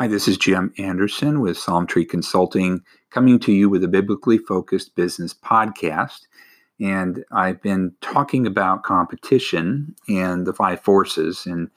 Hi, 0.00 0.06
this 0.06 0.28
is 0.28 0.38
Jim 0.38 0.72
Anderson 0.78 1.40
with 1.40 1.58
Psalm 1.58 1.84
Tree 1.84 2.04
Consulting, 2.04 2.84
coming 3.10 3.40
to 3.40 3.50
you 3.50 3.68
with 3.68 3.82
a 3.82 3.88
biblically 3.88 4.38
focused 4.38 4.94
business 4.94 5.34
podcast. 5.34 6.28
And 6.78 7.24
I've 7.32 7.60
been 7.62 7.92
talking 8.00 8.46
about 8.46 8.84
competition 8.84 9.96
and 10.08 10.46
the 10.46 10.52
five 10.52 10.80
forces. 10.80 11.46
And 11.46 11.68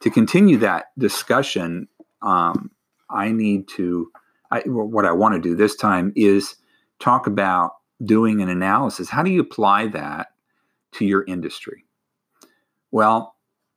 to 0.00 0.10
continue 0.10 0.56
that 0.56 0.86
discussion, 0.98 1.86
um, 2.20 2.72
I 3.10 3.30
need 3.30 3.68
to, 3.76 4.10
I, 4.50 4.62
what 4.66 5.04
I 5.04 5.12
want 5.12 5.36
to 5.36 5.40
do 5.40 5.54
this 5.54 5.76
time 5.76 6.12
is 6.16 6.56
talk 6.98 7.28
about 7.28 7.74
doing 8.04 8.42
an 8.42 8.48
analysis. 8.48 9.08
How 9.08 9.22
do 9.22 9.30
you 9.30 9.40
apply 9.40 9.86
that 9.86 10.32
to 10.94 11.04
your 11.04 11.22
industry? 11.26 11.84
Well, 12.90 13.36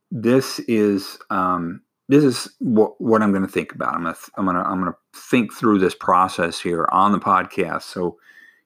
this 0.09 0.57
is 0.61 1.20
um, 1.29 1.83
this 2.12 2.25
is 2.25 2.54
what, 2.59 3.00
what 3.00 3.21
I'm 3.21 3.32
going 3.32 3.46
to 3.46 3.52
think 3.52 3.71
about. 3.71 3.96
I'm 3.96 4.04
going 4.04 4.14
to 4.14 4.21
I'm 4.36 4.43
going 4.43 4.57
to 4.57 4.64
I'm 4.64 4.82
going 4.82 4.92
to 4.92 5.20
think 5.29 5.54
through 5.54 5.79
this 5.79 5.96
process 5.96 6.60
here 6.60 6.86
on 6.92 7.14
the 7.14 7.20
podcast. 7.20 7.84
So, 7.84 8.18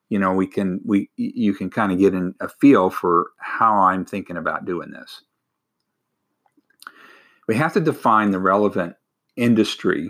you 0.09 0.17
know, 0.17 0.33
we 0.33 0.47
can 0.47 0.81
we 0.83 1.11
you 1.15 1.53
can 1.53 1.69
kind 1.69 1.91
of 1.91 1.99
get 1.99 2.15
in 2.15 2.33
a 2.39 2.49
feel 2.49 2.89
for 2.89 3.27
how 3.37 3.75
I'm 3.75 4.03
thinking 4.03 4.35
about 4.35 4.65
doing 4.65 4.89
this. 4.89 5.21
We 7.47 7.53
have 7.55 7.71
to 7.73 7.79
define 7.79 8.31
the 8.31 8.39
relevant 8.39 8.95
industry 9.35 10.09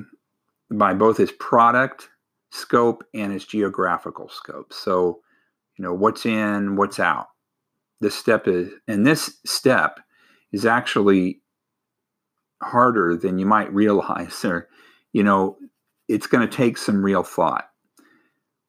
by 0.71 0.93
both 0.93 1.19
its 1.19 1.33
product 1.37 2.07
scope 2.51 3.03
and 3.13 3.33
its 3.33 3.43
geographical 3.43 4.29
scope. 4.29 4.71
So, 4.71 5.19
you 5.77 5.83
know, 5.83 5.93
what's 5.93 6.25
in, 6.25 6.77
what's 6.77 7.01
out. 7.01 7.27
This 7.99 8.15
step 8.15 8.47
is, 8.47 8.71
and 8.87 9.05
this 9.05 9.39
step 9.45 9.99
is 10.53 10.65
actually 10.65 11.41
harder 12.65 13.15
than 13.15 13.37
you 13.37 13.45
might 13.45 13.71
realize 13.73 14.43
or 14.43 14.67
you 15.13 15.23
know 15.23 15.57
it's 16.07 16.27
going 16.27 16.47
to 16.47 16.55
take 16.55 16.77
some 16.77 17.03
real 17.03 17.23
thought. 17.23 17.69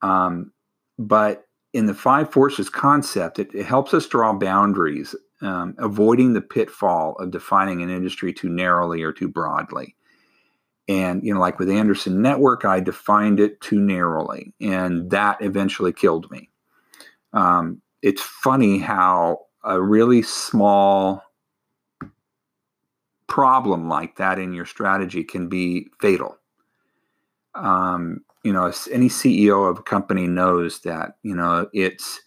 Um, 0.02 0.52
but 0.98 1.44
in 1.72 1.86
the 1.86 1.94
five 1.94 2.30
forces 2.32 2.70
concept 2.70 3.38
it, 3.38 3.54
it 3.54 3.66
helps 3.66 3.92
us 3.94 4.06
draw 4.06 4.32
boundaries 4.32 5.14
um, 5.42 5.74
avoiding 5.78 6.32
the 6.32 6.40
pitfall 6.40 7.14
of 7.16 7.30
defining 7.30 7.82
an 7.82 7.90
industry 7.90 8.32
too 8.32 8.48
narrowly 8.48 9.02
or 9.02 9.12
too 9.12 9.28
broadly. 9.28 9.96
And 10.88 11.22
you 11.24 11.34
know 11.34 11.40
like 11.40 11.58
with 11.58 11.70
anderson 11.70 12.22
network 12.22 12.64
i 12.64 12.78
defined 12.78 13.40
it 13.40 13.60
too 13.60 13.80
narrowly 13.80 14.52
and 14.60 15.10
that 15.10 15.38
eventually 15.40 15.92
killed 15.92 16.30
me. 16.30 16.48
Um, 17.32 17.82
it's 18.02 18.22
funny 18.22 18.78
how 18.78 19.46
a 19.64 19.82
really 19.82 20.22
small 20.22 21.22
problem 23.36 23.86
like 23.86 24.16
that 24.16 24.38
in 24.38 24.54
your 24.54 24.64
strategy 24.64 25.22
can 25.22 25.46
be 25.46 25.86
fatal. 26.00 26.38
Um, 27.54 28.24
you 28.42 28.50
know, 28.50 28.72
any 28.90 29.10
CEO 29.10 29.70
of 29.70 29.78
a 29.78 29.82
company 29.82 30.26
knows 30.26 30.80
that, 30.80 31.18
you 31.22 31.36
know, 31.36 31.68
it's, 31.74 32.18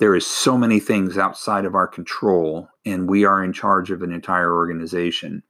there 0.00 0.16
is 0.16 0.26
so 0.26 0.58
many 0.58 0.80
things 0.80 1.16
outside 1.16 1.64
of 1.64 1.76
our 1.76 1.86
control 1.86 2.68
and 2.84 3.08
we 3.08 3.24
are 3.24 3.44
in 3.44 3.52
charge 3.52 3.92
of 3.92 4.02
an 4.02 4.10
entire 4.10 4.52
organization 4.52 5.44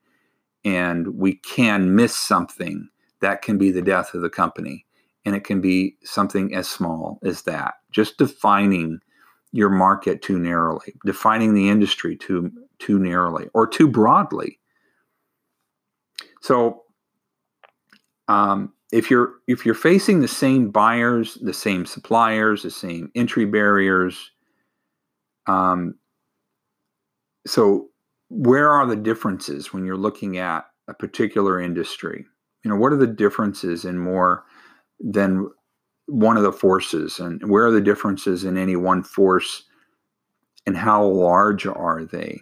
and 0.63 1.17
we 1.17 1.37
can 1.37 1.97
miss 1.97 2.15
something 2.15 2.87
that 3.21 3.41
can 3.41 3.57
be 3.57 3.71
the 3.71 3.81
death 3.81 4.13
of 4.13 4.21
the 4.21 4.29
company 4.29 4.85
and 5.25 5.35
it 5.35 5.45
can 5.45 5.63
be 5.63 5.97
something 6.05 6.55
as 6.55 6.69
small 6.69 7.19
as 7.25 7.45
that 7.45 7.77
just 7.93 8.19
defining 8.19 8.99
your 9.53 9.71
market 9.71 10.21
too 10.21 10.39
narrowly 10.39 10.93
defining 11.07 11.55
the 11.55 11.71
industry 11.71 12.15
too 12.15 12.53
too 12.79 12.99
narrowly 12.99 13.49
or 13.55 13.67
too 13.67 13.89
broadly 13.89 14.59
so 16.43 16.83
um, 18.29 18.73
if 18.93 19.11
you're 19.11 19.35
if 19.49 19.65
you're 19.65 19.75
facing 19.75 20.21
the 20.21 20.29
same 20.29 20.71
buyers, 20.71 21.39
the 21.41 21.55
same 21.55 21.87
suppliers, 21.87 22.63
the 22.63 22.71
same 22.71 23.11
entry 23.15 23.47
barriers, 23.47 24.31
um, 25.47 25.95
so 27.47 27.89
where 28.29 28.69
are 28.69 28.87
the 28.87 28.97
differences 28.97 29.73
when 29.73 29.85
you're 29.85 29.97
looking 29.97 30.39
at 30.39 30.67
a 30.89 30.95
particular 30.95 31.61
industry? 31.61 32.25
You 32.65 32.71
know, 32.71 32.77
what 32.77 32.93
are 32.93 32.99
the 32.99 33.07
differences 33.07 33.85
in 33.85 33.99
more 33.99 34.45
than 35.01 35.49
one 36.07 36.37
of 36.37 36.43
the 36.43 36.53
forces, 36.53 37.19
and 37.19 37.51
where 37.51 37.67
are 37.67 37.73
the 37.73 37.81
differences 37.81 38.45
in 38.45 38.57
any 38.57 38.77
one 38.77 39.03
force, 39.03 39.65
and 40.67 40.77
how 40.77 41.05
large 41.05 41.67
are 41.67 42.05
they? 42.05 42.41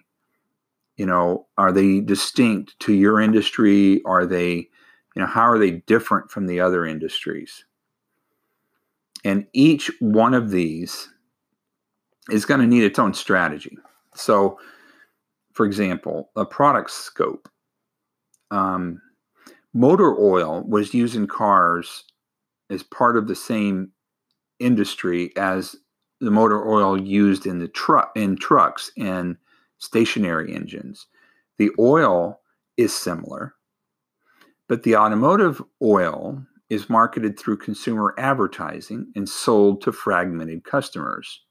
You 1.00 1.06
know 1.06 1.46
are 1.56 1.72
they 1.72 2.00
distinct 2.00 2.78
to 2.80 2.92
your 2.92 3.22
industry? 3.22 4.02
Are 4.04 4.26
they 4.26 4.68
you 5.16 5.22
know 5.22 5.26
how 5.26 5.50
are 5.50 5.58
they 5.58 5.70
different 5.70 6.30
from 6.30 6.46
the 6.46 6.60
other 6.60 6.84
industries? 6.84 7.64
And 9.24 9.46
each 9.54 9.90
one 10.00 10.34
of 10.34 10.50
these 10.50 11.08
is 12.28 12.44
going 12.44 12.60
to 12.60 12.66
need 12.66 12.84
its 12.84 12.98
own 12.98 13.14
strategy. 13.14 13.78
So 14.14 14.58
for 15.54 15.64
example 15.64 16.28
a 16.36 16.44
product 16.44 16.90
scope. 16.90 17.48
Um, 18.50 19.00
motor 19.72 20.14
oil 20.20 20.62
was 20.68 20.92
used 20.92 21.16
in 21.16 21.26
cars 21.26 22.04
as 22.68 22.82
part 22.82 23.16
of 23.16 23.26
the 23.26 23.34
same 23.34 23.92
industry 24.58 25.32
as 25.38 25.76
the 26.20 26.30
motor 26.30 26.68
oil 26.68 27.00
used 27.00 27.46
in 27.46 27.58
the 27.58 27.68
truck 27.68 28.12
in 28.14 28.36
trucks 28.36 28.92
and 28.98 29.38
stationary 29.80 30.54
engines. 30.54 31.06
The 31.58 31.72
oil 31.78 32.40
is 32.76 32.94
similar, 32.94 33.54
but 34.68 34.84
the 34.84 34.96
automotive 34.96 35.60
oil 35.82 36.46
is 36.68 36.88
marketed 36.88 37.38
through 37.38 37.56
consumer 37.56 38.14
advertising 38.16 39.10
and 39.16 39.28
sold 39.28 39.82
to 39.82 39.90
fragmented 39.90 40.62
customers 40.62 41.42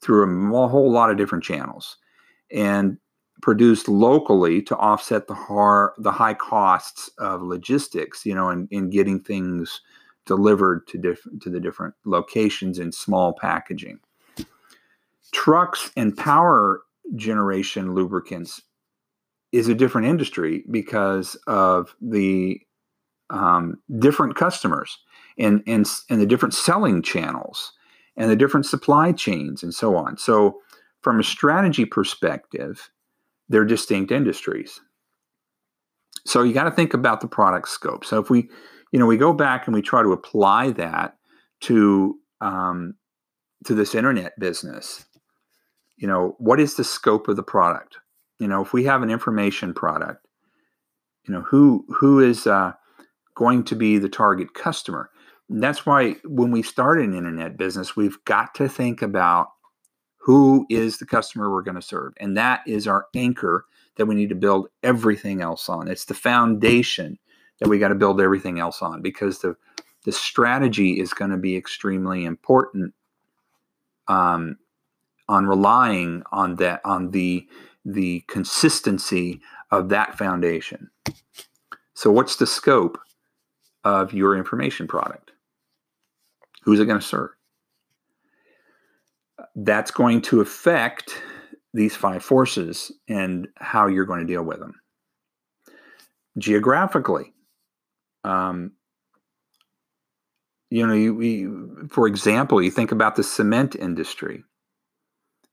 through 0.00 0.24
a 0.24 0.68
whole 0.68 0.90
lot 0.90 1.10
of 1.10 1.16
different 1.16 1.44
channels 1.44 1.98
and 2.50 2.98
produced 3.42 3.88
locally 3.88 4.60
to 4.62 4.76
offset 4.76 5.28
the, 5.28 5.34
har- 5.34 5.94
the 5.98 6.10
high 6.10 6.34
costs 6.34 7.08
of 7.18 7.42
logistics, 7.42 8.26
you 8.26 8.34
know, 8.34 8.48
and 8.48 8.66
in, 8.70 8.84
in 8.84 8.90
getting 8.90 9.20
things 9.20 9.80
delivered 10.24 10.86
to, 10.88 10.98
diff- 10.98 11.28
to 11.40 11.50
the 11.50 11.60
different 11.60 11.94
locations 12.04 12.78
in 12.78 12.90
small 12.90 13.34
packaging. 13.34 14.00
Trucks 15.32 15.90
and 15.96 16.16
power 16.16 16.82
generation 17.14 17.94
lubricants 17.94 18.62
is 19.52 19.68
a 19.68 19.74
different 19.74 20.06
industry 20.06 20.64
because 20.70 21.36
of 21.46 21.94
the 22.00 22.60
um, 23.30 23.78
different 23.98 24.36
customers 24.36 24.98
and, 25.38 25.62
and, 25.66 25.86
and 26.10 26.20
the 26.20 26.26
different 26.26 26.54
selling 26.54 27.02
channels 27.02 27.72
and 28.16 28.30
the 28.30 28.36
different 28.36 28.66
supply 28.66 29.12
chains 29.12 29.62
and 29.62 29.74
so 29.74 29.96
on. 29.96 30.16
So, 30.16 30.60
from 31.02 31.20
a 31.20 31.24
strategy 31.24 31.84
perspective, 31.84 32.90
they're 33.48 33.64
distinct 33.64 34.10
industries. 34.10 34.80
So, 36.24 36.42
you 36.42 36.52
got 36.52 36.64
to 36.64 36.70
think 36.70 36.94
about 36.94 37.20
the 37.20 37.28
product 37.28 37.68
scope. 37.68 38.04
So, 38.04 38.18
if 38.20 38.30
we, 38.30 38.48
you 38.92 38.98
know, 38.98 39.06
we 39.06 39.16
go 39.16 39.32
back 39.32 39.66
and 39.66 39.74
we 39.74 39.82
try 39.82 40.02
to 40.02 40.12
apply 40.12 40.70
that 40.72 41.16
to 41.62 42.18
um, 42.40 42.94
to 43.64 43.74
this 43.74 43.94
internet 43.94 44.38
business, 44.38 45.04
you 45.96 46.06
know 46.06 46.34
what 46.38 46.60
is 46.60 46.74
the 46.74 46.84
scope 46.84 47.28
of 47.28 47.36
the 47.36 47.42
product? 47.42 47.98
You 48.38 48.48
know 48.48 48.62
if 48.62 48.72
we 48.72 48.84
have 48.84 49.02
an 49.02 49.10
information 49.10 49.74
product 49.74 50.26
you 51.26 51.34
know 51.34 51.42
who 51.42 51.84
who 51.88 52.20
is 52.20 52.46
uh, 52.46 52.72
going 53.34 53.64
to 53.64 53.76
be 53.76 53.98
the 53.98 54.08
target 54.08 54.54
customer? 54.54 55.10
And 55.48 55.62
that's 55.62 55.86
why 55.86 56.16
when 56.24 56.50
we 56.50 56.62
start 56.62 57.00
an 57.00 57.14
internet 57.14 57.56
business 57.56 57.96
we've 57.96 58.22
got 58.24 58.54
to 58.56 58.68
think 58.68 59.02
about 59.02 59.48
who 60.18 60.66
is 60.68 60.98
the 60.98 61.06
customer 61.06 61.50
we're 61.52 61.62
going 61.62 61.76
to 61.76 61.82
serve. 61.82 62.12
And 62.18 62.36
that 62.36 62.62
is 62.66 62.88
our 62.88 63.06
anchor 63.14 63.64
that 63.96 64.06
we 64.06 64.16
need 64.16 64.28
to 64.30 64.34
build 64.34 64.66
everything 64.82 65.40
else 65.40 65.68
on. 65.68 65.86
It's 65.86 66.06
the 66.06 66.14
foundation 66.14 67.16
that 67.60 67.68
we 67.68 67.78
got 67.78 67.88
to 67.88 67.94
build 67.94 68.20
everything 68.20 68.58
else 68.58 68.82
on 68.82 69.02
because 69.02 69.38
the 69.40 69.56
the 70.04 70.12
strategy 70.12 71.00
is 71.00 71.12
going 71.12 71.32
to 71.32 71.36
be 71.36 71.56
extremely 71.56 72.24
important 72.24 72.94
um, 74.06 74.56
on 75.28 75.46
relying 75.46 76.22
on 76.32 76.56
that 76.56 76.80
on 76.84 77.10
the 77.10 77.46
the 77.84 78.20
consistency 78.28 79.40
of 79.70 79.88
that 79.90 80.18
foundation. 80.18 80.90
So 81.94 82.10
what's 82.10 82.36
the 82.36 82.46
scope 82.46 82.98
of 83.84 84.12
your 84.12 84.36
information 84.36 84.86
product? 84.86 85.32
Who's 86.62 86.80
it 86.80 86.86
going 86.86 87.00
to 87.00 87.06
serve? 87.06 87.30
That's 89.54 89.90
going 89.90 90.22
to 90.22 90.40
affect 90.40 91.22
these 91.72 91.94
five 91.94 92.24
forces 92.24 92.90
and 93.08 93.48
how 93.56 93.86
you're 93.86 94.04
going 94.04 94.20
to 94.20 94.26
deal 94.26 94.42
with 94.42 94.58
them. 94.58 94.74
Geographically, 96.38 97.32
um, 98.24 98.72
you 100.70 100.86
know, 100.86 100.94
you, 100.94 101.88
for 101.90 102.06
example, 102.06 102.60
you 102.60 102.70
think 102.70 102.92
about 102.92 103.16
the 103.16 103.22
cement 103.22 103.76
industry. 103.76 104.42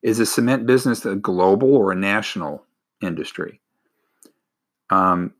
Is 0.03 0.17
the 0.17 0.25
cement 0.25 0.65
business 0.65 1.05
a 1.05 1.15
global 1.15 1.75
or 1.75 1.91
a 1.91 1.95
national 1.95 2.65
industry? 3.01 3.61
Um, 4.89 5.33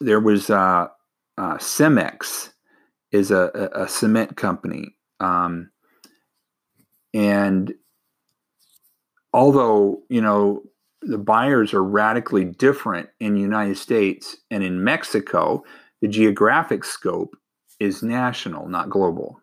there 0.00 0.20
was 0.20 0.50
uh, 0.50 0.88
uh, 1.38 1.56
Cemex 1.56 2.52
is 3.10 3.30
a, 3.30 3.70
a, 3.72 3.88
cement 3.88 4.36
company. 4.36 4.94
Um, 5.18 5.70
and 7.14 7.72
although, 9.32 10.02
you 10.10 10.20
know, 10.20 10.62
the 11.02 11.16
buyers 11.18 11.72
are 11.72 11.82
radically 11.82 12.44
different 12.44 13.08
in 13.18 13.34
the 13.34 13.40
United 13.40 13.78
States 13.78 14.36
and 14.50 14.62
in 14.62 14.84
Mexico, 14.84 15.64
the 16.02 16.08
geographic 16.08 16.84
scope 16.84 17.34
is 17.80 18.02
national, 18.02 18.68
not 18.68 18.90
global, 18.90 19.40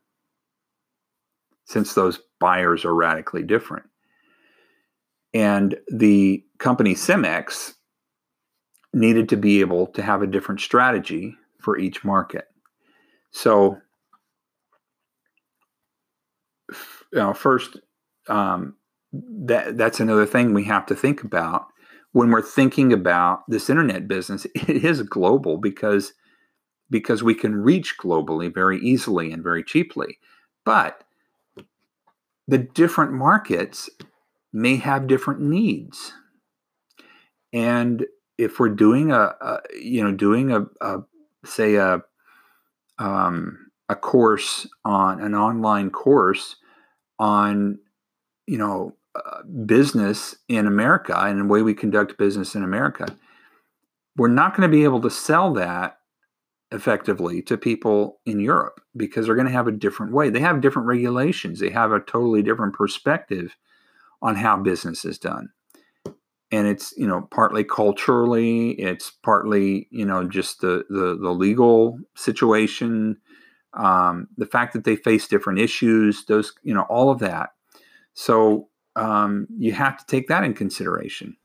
since 1.65 1.93
those 1.93 2.19
buyers 2.39 2.85
are 2.85 2.93
radically 2.93 3.41
different. 3.41 3.85
And 5.35 5.77
the 5.89 6.45
company 6.59 6.95
Cemex 6.95 7.73
needed 8.93 9.27
to 9.27 9.35
be 9.35 9.59
able 9.59 9.87
to 9.87 10.01
have 10.01 10.21
a 10.21 10.27
different 10.27 10.61
strategy 10.61 11.35
for 11.59 11.77
each 11.77 12.05
market. 12.05 12.47
So, 13.31 13.77
you 16.69 17.19
know, 17.19 17.33
first, 17.33 17.77
um, 18.29 18.77
that 19.11 19.77
that's 19.77 19.99
another 19.99 20.25
thing 20.25 20.53
we 20.53 20.63
have 20.63 20.85
to 20.85 20.95
think 20.95 21.21
about 21.21 21.67
when 22.13 22.31
we're 22.31 22.41
thinking 22.41 22.93
about 22.93 23.43
this 23.49 23.69
internet 23.69 24.07
business. 24.07 24.47
It 24.55 24.85
is 24.85 25.01
global 25.01 25.57
because 25.57 26.13
because 26.89 27.23
we 27.23 27.35
can 27.35 27.55
reach 27.57 27.97
globally 27.97 28.53
very 28.53 28.79
easily 28.79 29.33
and 29.33 29.43
very 29.43 29.65
cheaply, 29.65 30.17
but 30.63 31.03
the 32.47 32.59
different 32.59 33.11
markets 33.11 33.89
may 34.55 34.77
have 34.77 35.07
different 35.07 35.41
needs, 35.41 36.13
and 37.53 38.05
if 38.37 38.59
we're 38.59 38.69
doing 38.69 39.11
a, 39.11 39.35
a 39.41 39.59
you 39.79 40.03
know 40.03 40.11
doing 40.11 40.51
a, 40.51 40.65
a 40.81 40.99
say 41.45 41.75
a 41.75 42.01
um, 42.97 43.71
a 43.89 43.95
course 43.95 44.67
on 44.83 45.21
an 45.21 45.35
online 45.35 45.89
course 45.89 46.55
on 47.19 47.79
you 48.47 48.57
know 48.57 48.93
uh, 49.15 49.43
business 49.65 50.35
in 50.47 50.67
America 50.67 51.17
and 51.17 51.39
the 51.39 51.45
way 51.45 51.61
we 51.61 51.73
conduct 51.73 52.17
business 52.17 52.55
in 52.55 52.63
America, 52.63 53.07
we're 54.17 54.27
not 54.27 54.55
going 54.55 54.69
to 54.69 54.75
be 54.75 54.83
able 54.83 55.01
to 55.01 55.09
sell 55.09 55.53
that 55.53 55.99
effectively 56.71 57.41
to 57.41 57.57
people 57.57 58.19
in 58.25 58.39
Europe 58.39 58.81
because 58.97 59.25
they're 59.25 59.35
going 59.35 59.47
to 59.47 59.53
have 59.53 59.67
a 59.67 59.71
different 59.71 60.11
way. 60.11 60.29
They 60.29 60.39
have 60.39 60.61
different 60.61 60.87
regulations. 60.87 61.59
They 61.59 61.69
have 61.69 61.91
a 61.91 61.99
totally 61.99 62.41
different 62.41 62.73
perspective 62.73 63.55
on 64.25 64.35
how 64.35 64.57
business 64.57 65.05
is 65.05 65.19
done. 65.19 65.49
And 66.51 66.67
it's 66.67 66.93
you 66.97 67.07
know 67.07 67.27
partly 67.31 67.63
culturally 67.63 68.71
it's 68.71 69.11
partly 69.23 69.87
you 69.91 70.05
know 70.05 70.27
just 70.27 70.61
the 70.61 70.83
the, 70.89 71.15
the 71.15 71.29
legal 71.29 71.99
situation 72.15 73.17
um, 73.73 74.27
the 74.37 74.45
fact 74.45 74.73
that 74.73 74.83
they 74.83 74.95
face 74.95 75.27
different 75.27 75.59
issues 75.59 76.25
those 76.25 76.53
you 76.63 76.73
know 76.73 76.87
all 76.89 77.11
of 77.11 77.19
that. 77.19 77.51
So 78.15 78.69
um, 78.95 79.47
you 79.57 79.73
have 79.73 79.97
to 79.97 80.05
take 80.07 80.27
that 80.27 80.43
in 80.43 80.53
consideration. 80.53 81.37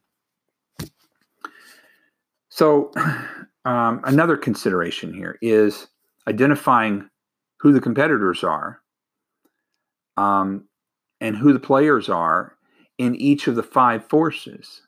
So 2.48 2.92
um, 3.66 4.00
another 4.04 4.38
consideration 4.38 5.12
here 5.12 5.38
is 5.42 5.88
identifying 6.26 7.10
who 7.58 7.72
the 7.72 7.80
competitors 7.80 8.42
are 8.42 8.80
um, 10.16 10.66
and 11.20 11.36
who 11.36 11.52
the 11.52 11.60
players 11.60 12.08
are 12.08 12.56
in 13.00 13.16
each 13.16 13.48
of 13.48 13.54
the 13.54 13.62
five 13.62 14.04
forces 14.04 14.82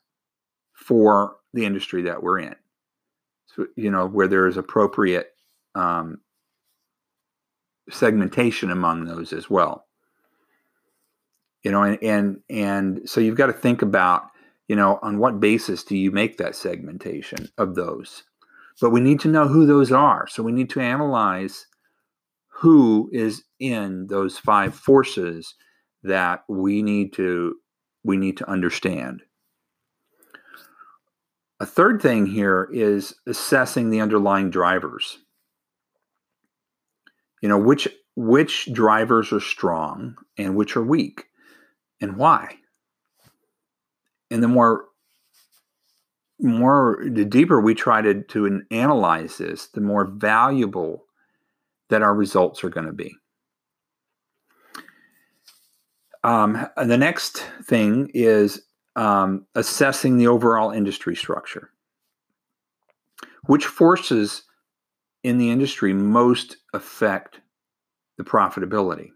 for 0.75 1.37
the 1.55 1.65
industry 1.65 2.03
that 2.03 2.23
we're 2.23 2.41
in. 2.41 2.55
So, 3.47 3.67
you 3.75 3.91
know, 3.91 4.07
where 4.07 4.29
there 4.29 4.47
is 4.47 4.59
appropriate 4.59 5.29
um, 5.75 6.21
segmentation 7.89 8.71
among 8.71 9.07
those 9.07 9.33
as 9.33 9.49
well. 9.49 9.87
You 11.63 11.71
know, 11.71 11.85
and, 11.85 12.03
and 12.03 12.41
and 12.51 13.09
so 13.09 13.23
you've 13.23 13.39
got 13.39 13.47
to 13.47 13.55
think 13.55 13.81
about, 13.81 14.25
you 14.69 14.77
know, 14.77 14.99
on 15.01 15.19
what 15.19 15.41
basis 15.41 15.83
do 15.83 15.97
you 15.97 16.11
make 16.11 16.37
that 16.37 16.55
segmentation 16.55 17.49
of 17.57 17.75
those? 17.75 18.25
But 18.79 18.91
we 18.91 19.01
need 19.01 19.21
to 19.21 19.29
know 19.29 19.49
who 19.49 19.65
those 19.65 19.91
are. 19.91 20.27
So 20.29 20.43
we 20.43 20.53
need 20.53 20.69
to 20.71 20.81
analyze 20.81 21.67
who 22.49 23.09
is 23.11 23.43
in 23.59 24.07
those 24.09 24.37
five 24.37 24.75
forces 24.75 25.55
that 26.03 26.43
we 26.47 26.83
need 26.83 27.15
to 27.15 27.55
we 28.05 28.17
need 28.17 28.37
to 28.39 28.51
understand. 28.51 29.23
A 31.61 31.67
third 31.67 32.03
thing 32.03 32.27
here 32.27 32.69
is 32.73 33.15
assessing 33.27 33.91
the 33.91 34.01
underlying 34.01 34.51
drivers. 34.51 35.19
You 37.41 37.49
know, 37.49 37.59
which 37.59 37.89
which 38.15 38.69
drivers 38.73 39.33
are 39.33 39.41
strong 39.41 40.17
and 40.37 40.57
which 40.57 40.77
are 40.77 40.83
weak 40.83 41.25
and 42.01 42.17
why. 42.17 42.57
And 44.31 44.43
the 44.43 44.49
more 44.49 44.87
more 46.41 47.05
the 47.09 47.25
deeper 47.25 47.61
we 47.61 47.75
try 47.75 48.03
to, 48.03 48.23
to 48.23 48.63
analyze 48.71 49.39
this, 49.39 49.69
the 49.69 49.81
more 49.81 50.07
valuable 50.07 51.05
that 51.89 52.03
our 52.03 52.15
results 52.15 52.65
are 52.65 52.71
going 52.71 52.87
to 52.87 52.93
be. 52.93 53.15
Um, 56.25 56.67
the 56.77 56.97
next 56.97 57.45
thing 57.65 58.11
is 58.15 58.63
um, 58.97 59.47
assessing 59.55 60.17
the 60.17 60.29
overall 60.29 60.71
industry 60.71 61.17
structure. 61.17 61.71
Which 63.47 63.67
forces 63.67 64.43
in 65.25 65.39
the 65.39 65.51
industry 65.51 65.93
most 65.93 66.59
affect 66.75 67.41
the 68.19 68.25
profitability? 68.25 69.11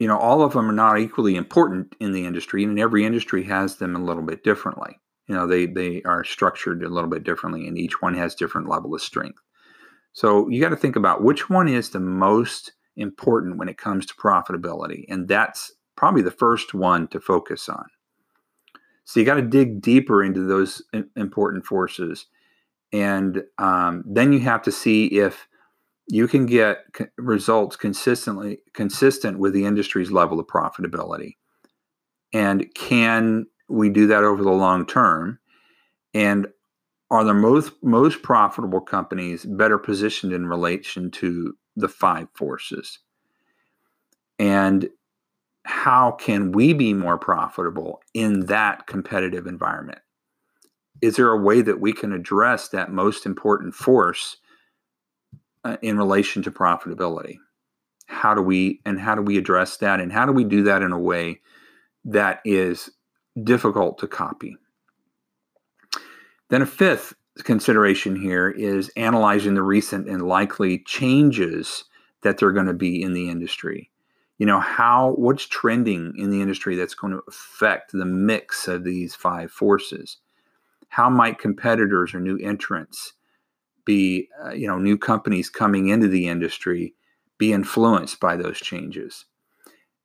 You 0.00 0.08
know, 0.08 0.18
all 0.18 0.42
of 0.42 0.52
them 0.52 0.70
are 0.70 0.72
not 0.72 0.98
equally 0.98 1.36
important 1.36 1.94
in 2.00 2.12
the 2.12 2.24
industry, 2.24 2.64
and 2.64 2.78
every 2.78 3.04
industry 3.04 3.42
has 3.44 3.76
them 3.76 3.96
a 3.96 4.04
little 4.04 4.22
bit 4.22 4.44
differently. 4.44 4.98
You 5.26 5.34
know, 5.34 5.46
they 5.46 5.66
they 5.66 6.02
are 6.02 6.24
structured 6.24 6.82
a 6.82 6.88
little 6.88 7.10
bit 7.10 7.24
differently, 7.24 7.66
and 7.66 7.76
each 7.76 8.00
one 8.00 8.14
has 8.14 8.34
different 8.34 8.68
level 8.68 8.94
of 8.94 9.02
strength. 9.02 9.40
So 10.12 10.48
you 10.48 10.60
got 10.60 10.70
to 10.70 10.76
think 10.76 10.96
about 10.96 11.22
which 11.22 11.50
one 11.50 11.68
is 11.68 11.90
the 11.90 12.00
most 12.00 12.72
important 12.98 13.56
when 13.56 13.68
it 13.68 13.78
comes 13.78 14.04
to 14.06 14.14
profitability, 14.14 15.04
and 15.08 15.28
that's 15.28 15.72
probably 15.96 16.22
the 16.22 16.30
first 16.30 16.74
one 16.74 17.08
to 17.08 17.20
focus 17.20 17.68
on. 17.68 17.86
So 19.04 19.18
you 19.18 19.24
got 19.26 19.36
to 19.36 19.42
dig 19.42 19.80
deeper 19.80 20.22
into 20.22 20.44
those 20.44 20.82
important 21.16 21.64
forces. 21.64 22.26
And 22.92 23.42
um, 23.56 24.04
then 24.06 24.34
you 24.34 24.40
have 24.40 24.62
to 24.62 24.72
see 24.72 25.06
if 25.06 25.48
you 26.08 26.28
can 26.28 26.46
get 26.46 26.84
results 27.16 27.74
consistently 27.74 28.58
consistent 28.74 29.38
with 29.38 29.54
the 29.54 29.64
industry's 29.64 30.10
level 30.10 30.38
of 30.38 30.46
profitability. 30.46 31.36
And 32.32 32.66
can 32.74 33.46
we 33.68 33.88
do 33.88 34.06
that 34.08 34.24
over 34.24 34.42
the 34.42 34.50
long 34.50 34.86
term? 34.86 35.38
And 36.14 36.48
are 37.10 37.24
the 37.24 37.34
most 37.34 37.72
most 37.82 38.22
profitable 38.22 38.82
companies 38.82 39.44
better 39.44 39.78
positioned 39.78 40.32
in 40.32 40.46
relation 40.46 41.10
to 41.12 41.54
the 41.78 41.88
five 41.88 42.28
forces? 42.34 42.98
And 44.38 44.88
how 45.64 46.12
can 46.12 46.52
we 46.52 46.72
be 46.72 46.94
more 46.94 47.18
profitable 47.18 48.00
in 48.14 48.46
that 48.46 48.86
competitive 48.86 49.46
environment? 49.46 49.98
Is 51.00 51.16
there 51.16 51.30
a 51.30 51.40
way 51.40 51.60
that 51.60 51.80
we 51.80 51.92
can 51.92 52.12
address 52.12 52.68
that 52.68 52.90
most 52.90 53.26
important 53.26 53.74
force 53.74 54.38
uh, 55.64 55.76
in 55.82 55.98
relation 55.98 56.42
to 56.42 56.50
profitability? 56.50 57.36
How 58.06 58.34
do 58.34 58.40
we 58.40 58.80
and 58.86 58.98
how 58.98 59.14
do 59.14 59.22
we 59.22 59.36
address 59.36 59.76
that 59.78 60.00
and 60.00 60.10
how 60.10 60.24
do 60.24 60.32
we 60.32 60.44
do 60.44 60.62
that 60.64 60.82
in 60.82 60.92
a 60.92 60.98
way 60.98 61.40
that 62.04 62.40
is 62.44 62.90
difficult 63.44 63.98
to 63.98 64.08
copy? 64.08 64.56
Then 66.48 66.62
a 66.62 66.66
fifth 66.66 67.14
consideration 67.44 68.16
here 68.16 68.50
is 68.50 68.90
analyzing 68.96 69.54
the 69.54 69.62
recent 69.62 70.08
and 70.08 70.22
likely 70.22 70.80
changes 70.80 71.84
that 72.22 72.38
they're 72.38 72.52
going 72.52 72.66
to 72.66 72.74
be 72.74 73.02
in 73.02 73.12
the 73.12 73.28
industry. 73.28 73.90
You 74.38 74.46
know 74.46 74.60
how 74.60 75.14
what's 75.16 75.46
trending 75.46 76.14
in 76.16 76.30
the 76.30 76.40
industry 76.40 76.76
that's 76.76 76.94
going 76.94 77.12
to 77.12 77.22
affect 77.26 77.92
the 77.92 78.04
mix 78.04 78.68
of 78.68 78.84
these 78.84 79.14
five 79.14 79.50
forces? 79.50 80.18
How 80.88 81.10
might 81.10 81.38
competitors 81.38 82.14
or 82.14 82.20
new 82.20 82.38
entrants 82.38 83.14
be 83.84 84.28
uh, 84.44 84.50
you 84.50 84.68
know 84.68 84.78
new 84.78 84.96
companies 84.96 85.50
coming 85.50 85.88
into 85.88 86.06
the 86.06 86.28
industry 86.28 86.94
be 87.36 87.52
influenced 87.52 88.20
by 88.20 88.36
those 88.36 88.58
changes? 88.58 89.24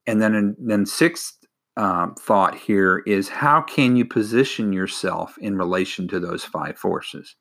And 0.08 0.22
then 0.22 0.34
in, 0.34 0.56
then 0.58 0.86
sixth 0.86 1.43
um, 1.76 2.16
thought 2.16 2.56
here 2.56 3.04
is 3.06 3.30
how 3.30 3.62
can 3.62 3.96
you 3.96 4.06
position 4.06 4.74
yourself 4.74 5.38
in 5.40 5.58
relation 5.58 6.08
to 6.10 6.20
those 6.20 6.44
five 6.44 6.78
forces? 6.78 7.36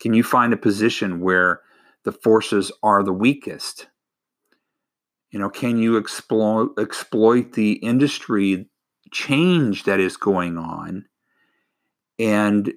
Can 0.00 0.14
you 0.14 0.22
find 0.22 0.52
a 0.52 0.58
position 0.58 1.20
where 1.20 1.60
the 2.04 2.12
forces 2.12 2.72
are 2.82 3.02
the 3.02 3.12
weakest? 3.12 3.88
You 5.30 5.38
know, 5.38 5.50
can 5.50 5.78
you 5.78 5.96
exploit 5.96 6.70
exploit 6.78 7.52
the 7.52 7.74
industry 7.74 8.68
change 9.12 9.84
that 9.84 10.00
is 10.00 10.16
going 10.16 10.58
on 10.58 11.04
and 12.18 12.72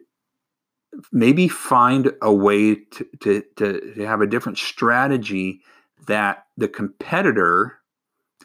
maybe 1.11 1.47
find 1.47 2.11
a 2.21 2.33
way 2.33 2.75
to, 2.75 3.05
to, 3.21 3.43
to, 3.57 3.93
to 3.95 4.05
have 4.05 4.21
a 4.21 4.27
different 4.27 4.57
strategy 4.57 5.61
that 6.07 6.45
the 6.57 6.67
competitor, 6.67 7.79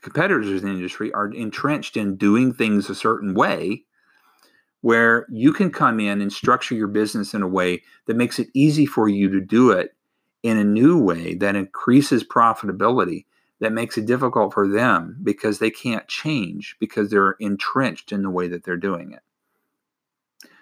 competitors 0.01 0.63
in 0.63 0.69
the 0.69 0.75
industry 0.75 1.13
are 1.13 1.29
entrenched 1.29 1.97
in 1.97 2.17
doing 2.17 2.53
things 2.53 2.89
a 2.89 2.95
certain 2.95 3.35
way 3.35 3.85
where 4.81 5.27
you 5.29 5.53
can 5.53 5.71
come 5.71 5.99
in 5.99 6.21
and 6.21 6.33
structure 6.33 6.75
your 6.75 6.89
business 6.89 7.35
in 7.35 7.43
a 7.43 7.49
way 7.49 7.83
that 8.07 8.17
makes 8.17 8.39
it 8.39 8.49
easy 8.55 8.87
for 8.87 9.09
you 9.09 9.29
to 9.29 9.41
do 9.41 9.71
it 9.71 9.95
in 10.43 10.57
a 10.57 10.65
new 10.65 10.97
way 10.97 11.35
that 11.35 11.57
increases 11.57 12.23
profitability 12.23 13.25
that 13.61 13.73
makes 13.73 13.99
it 13.99 14.07
difficult 14.07 14.55
for 14.55 14.69
them 14.69 15.19
because 15.23 15.59
they 15.59 15.71
can't 15.71 16.07
change 16.07 16.77
because 16.79 17.11
they're 17.11 17.37
entrenched 17.41 18.13
in 18.13 18.23
the 18.23 18.31
way 18.31 18.47
that 18.47 18.65
they're 18.65 18.77
doing 18.77 19.13
it. 19.13 19.23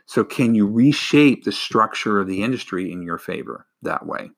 So, 0.06 0.22
can 0.24 0.54
you 0.54 0.66
reshape 0.66 1.44
the 1.44 1.52
structure 1.52 2.20
of 2.20 2.28
the 2.28 2.42
industry 2.42 2.90
in 2.92 3.02
your 3.02 3.18
favor 3.18 3.66
that 3.82 4.06
way? 4.06 4.30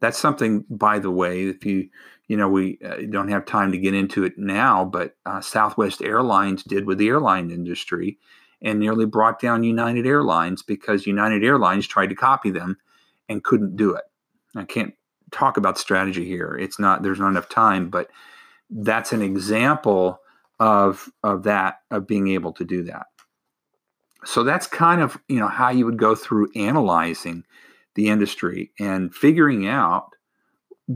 That's 0.00 0.18
something, 0.18 0.64
by 0.70 0.98
the 0.98 1.10
way, 1.10 1.42
if 1.42 1.66
you, 1.66 1.88
you 2.32 2.38
know, 2.38 2.48
we 2.48 2.78
uh, 2.82 3.02
don't 3.10 3.28
have 3.28 3.44
time 3.44 3.72
to 3.72 3.78
get 3.78 3.92
into 3.92 4.24
it 4.24 4.38
now, 4.38 4.86
but 4.86 5.16
uh, 5.26 5.42
Southwest 5.42 6.00
Airlines 6.00 6.62
did 6.62 6.86
with 6.86 6.96
the 6.96 7.08
airline 7.08 7.50
industry 7.50 8.16
and 8.62 8.80
nearly 8.80 9.04
brought 9.04 9.38
down 9.38 9.64
United 9.64 10.06
Airlines 10.06 10.62
because 10.62 11.06
United 11.06 11.44
Airlines 11.44 11.86
tried 11.86 12.06
to 12.06 12.14
copy 12.14 12.50
them 12.50 12.78
and 13.28 13.44
couldn't 13.44 13.76
do 13.76 13.94
it. 13.94 14.04
I 14.56 14.64
can't 14.64 14.94
talk 15.30 15.58
about 15.58 15.76
strategy 15.76 16.24
here. 16.24 16.56
It's 16.58 16.78
not, 16.78 17.02
there's 17.02 17.20
not 17.20 17.28
enough 17.28 17.50
time, 17.50 17.90
but 17.90 18.08
that's 18.70 19.12
an 19.12 19.20
example 19.20 20.18
of, 20.58 21.10
of 21.22 21.42
that, 21.42 21.80
of 21.90 22.06
being 22.06 22.28
able 22.28 22.54
to 22.54 22.64
do 22.64 22.84
that 22.84 23.08
so 24.24 24.44
that's 24.44 24.66
kind 24.66 25.00
of 25.00 25.18
you 25.28 25.38
know 25.38 25.48
how 25.48 25.70
you 25.70 25.84
would 25.84 25.98
go 25.98 26.14
through 26.14 26.48
analyzing 26.54 27.44
the 27.94 28.08
industry 28.08 28.70
and 28.78 29.14
figuring 29.14 29.66
out 29.66 30.14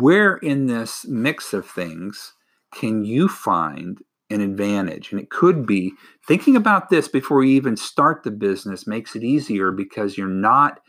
where 0.00 0.36
in 0.36 0.66
this 0.66 1.04
mix 1.06 1.52
of 1.52 1.68
things 1.68 2.34
can 2.74 3.04
you 3.04 3.28
find 3.28 4.02
an 4.30 4.40
advantage? 4.40 5.12
And 5.12 5.20
it 5.20 5.30
could 5.30 5.66
be 5.66 5.92
thinking 6.26 6.56
about 6.56 6.88
this 6.90 7.08
before 7.08 7.44
you 7.44 7.54
even 7.54 7.76
start 7.76 8.22
the 8.22 8.30
business 8.30 8.86
makes 8.86 9.14
it 9.14 9.22
easier 9.22 9.70
because 9.70 10.18
you're 10.18 10.28
not 10.28 10.80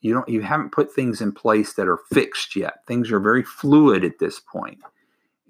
you 0.00 0.12
don't 0.12 0.28
you 0.28 0.40
haven't 0.40 0.72
put 0.72 0.92
things 0.92 1.20
in 1.20 1.32
place 1.32 1.74
that 1.74 1.86
are 1.86 2.00
fixed 2.12 2.56
yet. 2.56 2.78
Things 2.88 3.12
are 3.12 3.20
very 3.20 3.44
fluid 3.44 4.04
at 4.04 4.18
this 4.18 4.40
point 4.40 4.80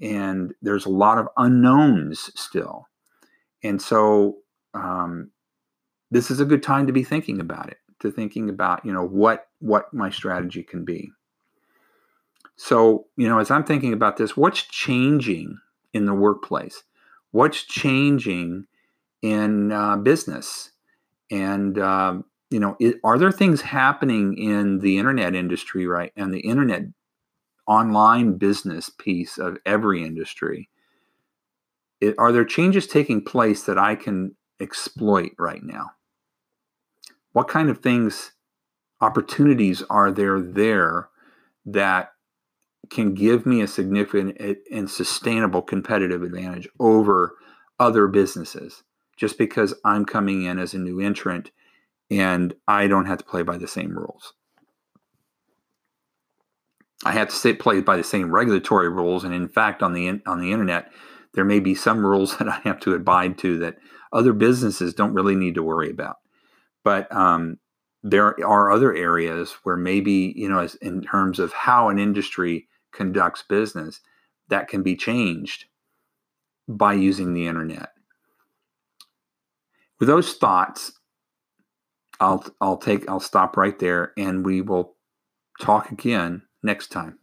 and 0.00 0.52
there's 0.60 0.84
a 0.84 0.90
lot 0.90 1.16
of 1.16 1.28
unknowns 1.36 2.30
still. 2.34 2.88
And 3.62 3.80
so 3.80 4.38
um, 4.74 5.30
this 6.10 6.30
is 6.30 6.40
a 6.40 6.44
good 6.44 6.62
time 6.62 6.86
to 6.86 6.92
be 6.92 7.04
thinking 7.04 7.40
about 7.40 7.70
it 7.70 7.78
to 8.00 8.10
thinking 8.10 8.50
about 8.50 8.84
you 8.84 8.92
know 8.92 9.06
what 9.06 9.46
what 9.60 9.92
my 9.94 10.10
strategy 10.10 10.62
can 10.62 10.84
be 10.84 11.10
so 12.56 13.06
you 13.16 13.28
know 13.28 13.38
as 13.38 13.50
i'm 13.50 13.64
thinking 13.64 13.92
about 13.92 14.16
this 14.16 14.36
what's 14.36 14.62
changing 14.62 15.58
in 15.92 16.06
the 16.06 16.14
workplace? 16.14 16.82
What's 17.30 17.64
changing 17.64 18.66
in 19.22 19.72
uh, 19.72 19.96
business? 19.96 20.70
And 21.30 21.78
uh, 21.78 22.18
you 22.50 22.60
know 22.60 22.76
it, 22.80 22.96
are 23.04 23.18
there 23.18 23.32
things 23.32 23.62
happening 23.62 24.36
in 24.36 24.80
the 24.80 24.98
internet 24.98 25.34
industry 25.34 25.86
right 25.86 26.12
and 26.16 26.32
the 26.32 26.40
internet 26.40 26.82
online 27.66 28.36
business 28.36 28.90
piece 28.90 29.38
of 29.38 29.56
every 29.64 30.04
industry? 30.04 30.68
It, 32.00 32.14
are 32.18 32.32
there 32.32 32.44
changes 32.44 32.86
taking 32.86 33.24
place 33.24 33.64
that 33.64 33.78
i 33.78 33.94
can 33.94 34.34
exploit 34.60 35.32
right 35.38 35.62
now? 35.62 35.92
What 37.32 37.48
kind 37.48 37.70
of 37.70 37.78
things 37.78 38.32
opportunities 39.00 39.82
are 39.88 40.12
there 40.12 40.40
there 40.40 41.08
that 41.64 42.11
can 42.92 43.14
give 43.14 43.46
me 43.46 43.60
a 43.60 43.66
significant 43.66 44.36
and 44.70 44.90
sustainable 44.90 45.62
competitive 45.62 46.22
advantage 46.22 46.68
over 46.78 47.34
other 47.80 48.06
businesses 48.06 48.82
just 49.16 49.38
because 49.38 49.74
I'm 49.84 50.04
coming 50.04 50.44
in 50.44 50.58
as 50.58 50.74
a 50.74 50.78
new 50.78 51.00
entrant 51.00 51.50
and 52.10 52.54
I 52.68 52.86
don't 52.86 53.06
have 53.06 53.18
to 53.18 53.24
play 53.24 53.42
by 53.42 53.56
the 53.56 53.68
same 53.68 53.96
rules. 53.96 54.34
I 57.04 57.12
have 57.12 57.28
to 57.28 57.34
say, 57.34 57.54
play 57.54 57.80
by 57.80 57.96
the 57.96 58.04
same 58.04 58.30
regulatory 58.30 58.88
rules, 58.88 59.24
and 59.24 59.34
in 59.34 59.48
fact, 59.48 59.82
on 59.82 59.92
the 59.92 60.20
on 60.26 60.40
the 60.40 60.52
internet, 60.52 60.92
there 61.34 61.44
may 61.44 61.58
be 61.58 61.74
some 61.74 62.04
rules 62.04 62.36
that 62.38 62.48
I 62.48 62.60
have 62.64 62.78
to 62.80 62.94
abide 62.94 63.38
to 63.38 63.58
that 63.58 63.78
other 64.12 64.32
businesses 64.32 64.94
don't 64.94 65.14
really 65.14 65.34
need 65.34 65.54
to 65.54 65.62
worry 65.62 65.90
about. 65.90 66.16
But 66.84 67.12
um, 67.14 67.58
there 68.02 68.44
are 68.46 68.70
other 68.70 68.94
areas 68.94 69.52
where 69.62 69.76
maybe, 69.76 70.32
you 70.36 70.48
know, 70.48 70.58
as 70.58 70.74
in 70.76 71.02
terms 71.02 71.38
of 71.38 71.52
how 71.52 71.88
an 71.88 71.98
industry 71.98 72.68
conducts 72.92 73.42
business, 73.48 74.00
that 74.48 74.68
can 74.68 74.82
be 74.82 74.96
changed 74.96 75.66
by 76.68 76.92
using 76.92 77.34
the 77.34 77.46
internet. 77.46 77.90
With 79.98 80.08
those 80.08 80.34
thoughts, 80.34 80.92
I'll 82.20 82.44
I'll 82.60 82.76
take 82.76 83.08
I'll 83.08 83.20
stop 83.20 83.56
right 83.56 83.78
there 83.78 84.12
and 84.16 84.44
we 84.44 84.60
will 84.60 84.96
talk 85.60 85.90
again 85.90 86.42
next 86.62 86.88
time. 86.88 87.18